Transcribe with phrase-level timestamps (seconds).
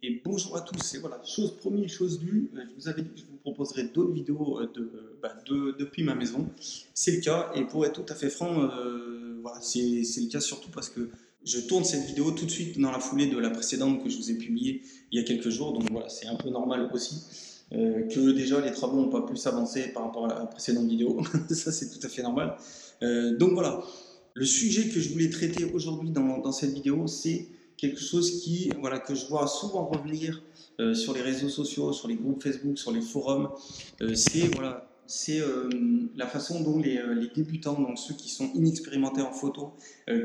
[0.00, 3.08] Et bonjour à tous, et voilà, chose promise, chose due, euh, je vous avais dit
[3.08, 6.48] que je vous proposerai d'autres vidéos euh, bah, de, depuis ma maison.
[6.94, 10.38] C'est le cas, et pour être tout à fait franc, euh, voilà, c'est le cas
[10.38, 11.08] surtout parce que
[11.44, 14.18] je tourne cette vidéo tout de suite dans la foulée de la précédente que je
[14.18, 17.24] vous ai publiée il y a quelques jours, donc voilà, c'est un peu normal aussi.
[17.72, 21.20] que déjà les travaux n'ont pas plus avancé par rapport à la précédente vidéo,
[21.50, 22.56] ça c'est tout à fait normal.
[23.36, 23.82] donc voilà,
[24.34, 28.70] le sujet que je voulais traiter aujourd'hui dans, dans cette vidéo, c'est quelque chose qui,
[28.80, 30.42] voilà, que je vois souvent revenir
[30.80, 33.50] euh, sur les réseaux sociaux, sur les groupes Facebook, sur les forums.
[34.02, 34.90] Euh, c'est voilà,
[35.30, 35.70] euh,
[36.16, 37.00] la façon dont les,
[37.34, 39.72] débutants, donc ceux qui sont inexpérimentés en photo,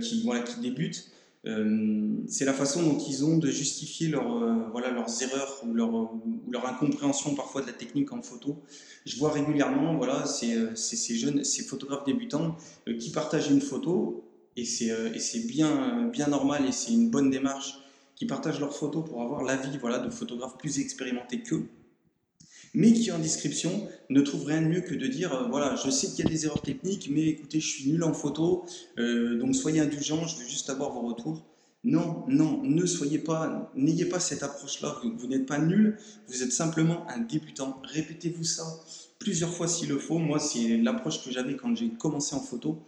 [0.01, 1.09] qui, voilà, qui débutent,
[1.45, 6.51] c'est la façon dont ils ont de justifier leur, voilà, leurs erreurs ou leur, ou
[6.51, 8.57] leur, incompréhension parfois de la technique en photo.
[9.05, 12.55] Je vois régulièrement voilà, ces, ces jeunes, ces photographes débutants
[12.99, 14.23] qui partagent une photo
[14.55, 17.75] et c'est bien, bien normal et c'est une bonne démarche
[18.15, 21.67] qui partagent leurs photos pour avoir l'avis voilà, de photographes plus expérimentés qu'eux,
[22.73, 25.89] mais qui en description ne trouvent rien de mieux que de dire euh, voilà, je
[25.89, 28.65] sais qu'il y a des erreurs techniques, mais écoutez, je suis nul en photo,
[28.97, 31.43] euh, donc soyez indulgents, je veux juste avoir vos retours.
[31.85, 35.01] Non, non, ne soyez pas, n'ayez pas cette approche-là.
[35.17, 35.97] Vous n'êtes pas nul,
[36.29, 37.81] vous êtes simplement un débutant.
[37.83, 38.63] Répétez-vous ça
[39.19, 40.17] plusieurs fois s'il le faut.
[40.17, 42.81] Moi, c'est l'approche que j'avais quand j'ai commencé en photo.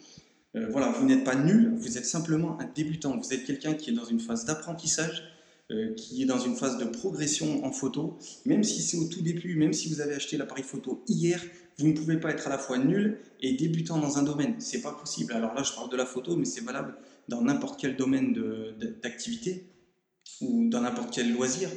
[0.55, 3.17] Euh, voilà, vous n'êtes pas nul, vous êtes simplement un débutant.
[3.17, 5.23] Vous êtes quelqu'un qui est dans une phase d'apprentissage,
[5.71, 8.17] euh, qui est dans une phase de progression en photo.
[8.45, 11.41] Même si c'est au tout début, même si vous avez acheté l'appareil photo hier,
[11.77, 14.55] vous ne pouvez pas être à la fois nul et débutant dans un domaine.
[14.59, 15.33] C'est pas possible.
[15.33, 16.95] Alors là, je parle de la photo, mais c'est valable
[17.27, 18.33] dans n'importe quel domaine
[19.01, 19.65] d'activité
[20.41, 21.69] ou dans n'importe quel loisir.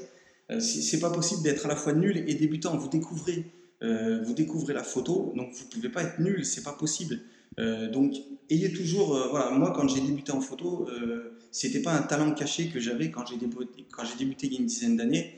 [0.51, 2.77] Euh, c'est pas possible d'être à la fois nul et débutant.
[2.77, 3.45] Vous découvrez,
[3.81, 6.45] vous découvrez la photo, donc vous ne pouvez pas être nul.
[6.45, 7.21] C'est pas possible.
[7.59, 8.15] Euh, donc,
[8.51, 12.33] ayez toujours, euh, voilà, moi quand j'ai débuté en photo, euh, c'était pas un talent
[12.33, 15.35] caché que j'avais quand j'ai débuté, quand j'ai débuté il y a une dizaine d'années.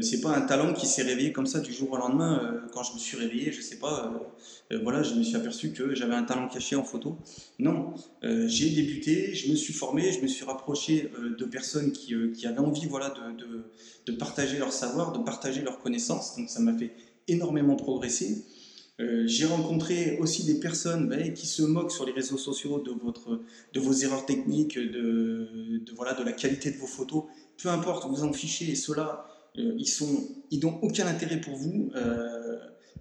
[0.00, 2.64] c'est pas un talent qui s'est réveillé comme ça du jour au lendemain.
[2.72, 4.12] quand je me suis réveillé, je sais pas,
[4.82, 7.16] voilà, je me suis aperçu que j'avais un talent caché en photo.
[7.60, 12.12] Non, j'ai débuté, je me suis formé, je me suis rapproché de personnes qui,
[12.44, 13.14] avaient envie, voilà,
[14.06, 16.36] de partager leur savoir, de partager leurs connaissances.
[16.36, 16.90] Donc ça m'a fait
[17.28, 18.44] énormément progresser.
[19.00, 22.92] Euh, j'ai rencontré aussi des personnes ben, qui se moquent sur les réseaux sociaux de,
[22.92, 23.40] votre,
[23.72, 27.24] de vos erreurs techniques, de, voilà, de la qualité de vos photos.
[27.60, 28.70] Peu importe, vous en fichez.
[28.70, 29.26] Et ceux-là,
[29.58, 29.76] euh,
[30.50, 31.90] ils n'ont aucun intérêt pour vous.
[31.96, 32.58] Euh,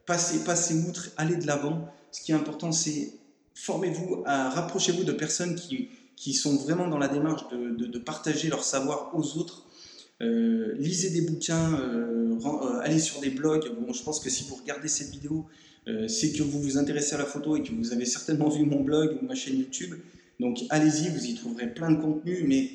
[0.08, 1.88] passez, passez outre, allez de l'avant.
[2.12, 3.14] Ce qui est important, c'est
[3.56, 8.64] formez-vous, rapprochez-vous de personnes qui, qui sont vraiment dans la démarche de, de partager leur
[8.64, 9.68] savoir aux autres.
[10.20, 11.80] lisez des bouquins,
[12.82, 13.72] allez sur des blogs.
[13.80, 15.48] Bon, je pense que si vous regardez cette vidéo,
[15.88, 18.66] euh, c'est que vous vous intéressez à la photo et que vous avez certainement vu
[18.66, 19.96] mon blog ou ma chaîne YouTube.
[20.40, 22.72] Donc allez-y, vous y trouverez plein de contenu, mais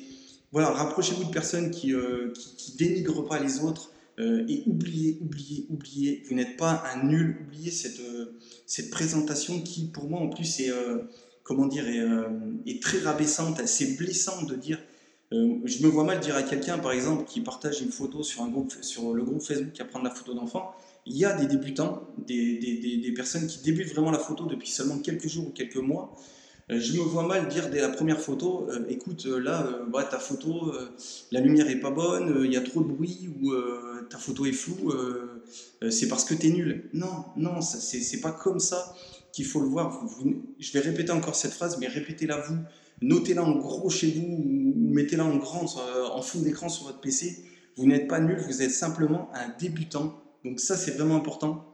[0.51, 5.65] voilà, rapprochez-vous de personnes qui, euh, qui, dénigrent pas les autres euh, et oubliez, oubliez,
[5.69, 8.01] oubliez, vous n'êtes pas un nul, oubliez cette,
[8.65, 10.71] cette présentation qui pour moi en plus est,
[11.43, 12.03] comment dire, est,
[12.65, 14.79] est, très rabaissante, c'est blessant de dire
[15.31, 18.49] je me vois mal dire à quelqu'un, par exemple, qui partage une photo sur, un
[18.49, 20.73] groupe, sur le groupe Facebook qui apprend la photo d'enfant,
[21.09, 25.27] il y a des débutants, des, personnes qui débutent vraiment la photo depuis seulement quelques
[25.27, 26.15] jours ou quelques mois.
[26.71, 29.67] Euh, je me vois mal dire dès la première photo, euh, écoute, euh, là,
[30.09, 30.71] ta photo,
[31.31, 33.51] la lumière est pas bonne, il y a trop de bruit ou
[34.09, 34.93] ta photo est floue,
[35.89, 36.89] c'est parce que tu es nul.
[36.93, 38.95] Non, non, c'est pas comme ça
[39.31, 40.07] qu'il faut le voir.
[40.59, 42.57] je vais répéter encore cette phrase, mais répétez-la vous.
[43.01, 45.65] Notez-la en gros chez vous ou mettez-la en grand,
[46.13, 47.45] en fond d'écran sur votre PC.
[47.77, 51.65] Vous n'êtes pas nul, vous êtes simplement un débutant donc ça, c'est vraiment important.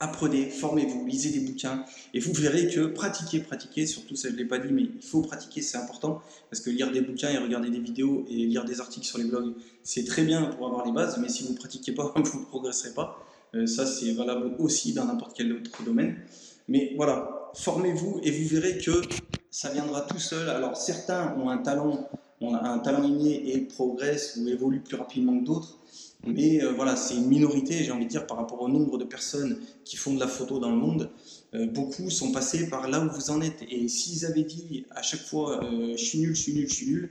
[0.00, 4.38] Apprenez, formez-vous, lisez des bouquins et vous verrez que pratiquer, pratiquer, surtout ça je ne
[4.38, 7.38] l'ai pas dit, mais il faut pratiquer, c'est important parce que lire des bouquins et
[7.38, 10.84] regarder des vidéos et lire des articles sur les blogs, c'est très bien pour avoir
[10.84, 13.24] les bases, mais si vous ne pratiquez pas, vous ne progresserez pas.
[13.54, 16.18] Euh, ça, c'est valable aussi dans n'importe quel autre domaine.
[16.66, 19.00] Mais voilà, formez-vous et vous verrez que
[19.50, 20.48] ça viendra tout seul.
[20.48, 22.08] Alors certains ont un talent,
[22.40, 25.78] ont un talent inné et progressent ou évoluent plus rapidement que d'autres.
[26.26, 29.04] Mais euh, voilà, c'est une minorité, j'ai envie de dire, par rapport au nombre de
[29.04, 31.10] personnes qui font de la photo dans le monde.
[31.54, 33.62] Euh, beaucoup sont passés par là où vous en êtes.
[33.68, 36.74] Et s'ils avaient dit à chaque fois euh, je suis nul, je suis nul, je
[36.74, 37.10] suis nul,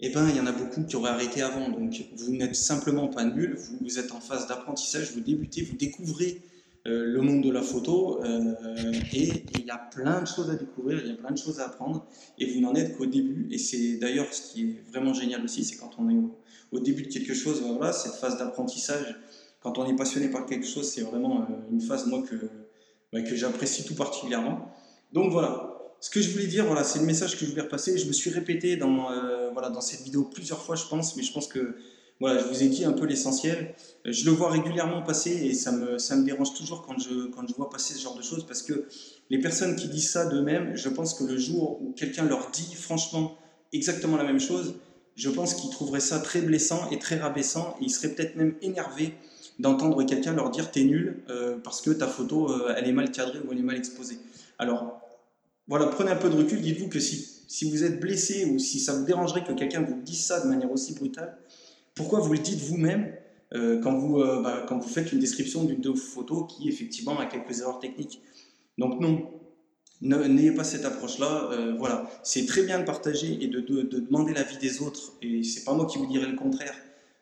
[0.00, 1.68] eh ben, il y en a beaucoup qui auraient arrêté avant.
[1.68, 6.40] Donc, vous n'êtes simplement pas nul, vous, êtes en phase d'apprentissage, vous débutez, vous découvrez
[6.84, 8.22] le monde de la photo
[9.12, 11.60] et il y a plein de choses à découvrir, il y a plein de choses
[11.60, 12.06] à apprendre
[12.38, 13.48] et vous n'en êtes qu'au début.
[13.50, 16.16] Et c'est d'ailleurs ce qui est vraiment génial aussi, c'est quand on est
[16.72, 19.16] au, début de quelque chose, voilà, cette phase d'apprentissage,
[19.60, 22.36] quand on est passionné par quelque chose, c'est vraiment euh, une phase, moi, que,
[23.12, 24.72] bah, que j'apprécie tout particulièrement.
[25.12, 27.98] Donc voilà, ce que je voulais dire, voilà, c'est le message que je voulais repasser.
[27.98, 31.22] Je me suis répété dans, euh, voilà, dans cette vidéo plusieurs fois, je pense, mais
[31.22, 31.76] je pense que
[32.20, 33.74] voilà, je vous ai dit un peu l'essentiel.
[34.06, 37.26] Euh, je le vois régulièrement passer et ça me, ça me dérange toujours quand je,
[37.28, 38.86] quand je vois passer ce genre de choses parce que
[39.30, 42.74] les personnes qui disent ça d'eux-mêmes, je pense que le jour où quelqu'un leur dit
[42.74, 43.38] franchement
[43.72, 44.74] exactement la même chose,
[45.16, 48.54] je pense qu'ils trouveraient ça très blessant et très rabaissant et ils seraient peut-être même
[48.60, 49.14] énervés
[49.58, 53.10] d'entendre quelqu'un leur dire t'es nul euh, parce que ta photo euh, elle est mal
[53.10, 54.18] cadrée ou elle est mal exposée.
[54.58, 55.00] Alors
[55.68, 58.80] voilà, prenez un peu de recul, dites-vous que si, si vous êtes blessé ou si
[58.80, 61.38] ça vous dérangerait que quelqu'un vous dise ça de manière aussi brutale,
[62.00, 63.12] pourquoi vous le dites vous-même
[63.52, 67.18] euh, quand, vous, bah, quand vous faites une description d'une de vos photos qui effectivement
[67.18, 68.20] a quelques erreurs techniques
[68.78, 69.30] Donc non,
[70.00, 71.74] n'ayez pas cette approche-là.
[71.78, 75.42] voilà, c'est très bien de partager et de, de, de demander l'avis des autres, et
[75.42, 76.74] c'est pas moi qui vous dirai le contraire.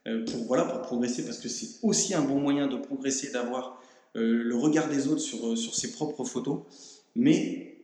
[0.09, 3.83] Euh, pour, voilà, pour progresser, parce que c'est aussi un bon moyen de progresser, d'avoir
[4.17, 6.61] euh, le regard des autres sur, euh, sur ses propres photos,
[7.15, 7.83] mais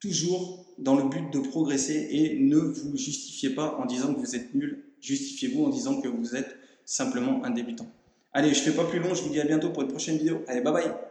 [0.00, 4.36] toujours dans le but de progresser et ne vous justifiez pas en disant que vous
[4.36, 7.86] êtes nul, justifiez-vous en disant que vous êtes simplement un débutant.
[8.32, 10.18] Allez, je ne fais pas plus long, je vous dis à bientôt pour une prochaine
[10.18, 10.44] vidéo.
[10.46, 11.09] Allez, bye bye